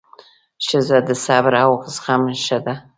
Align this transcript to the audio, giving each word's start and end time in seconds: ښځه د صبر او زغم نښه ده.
ښځه 0.67 0.97
د 1.07 1.09
صبر 1.25 1.53
او 1.63 1.71
زغم 1.95 2.21
نښه 2.29 2.57
ده. 2.65 2.75